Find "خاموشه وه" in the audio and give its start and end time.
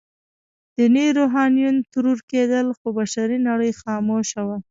3.81-4.57